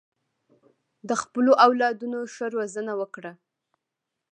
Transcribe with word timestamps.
د 1.07 1.11
خپلو 1.21 1.51
اولادونو 1.65 2.19
ښه 2.33 2.45
روزنه 2.55 2.93
وکړه. 3.01 3.31